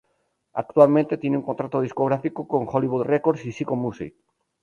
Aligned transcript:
Actualmente 0.55 1.15
tiene 1.19 1.37
un 1.37 1.43
contrato 1.43 1.79
discográfico 1.79 2.47
con 2.47 2.67
Hollywood 2.67 3.03
Records 3.03 3.45
y 3.45 3.51
Syco 3.51 3.75
Music. 3.75 4.15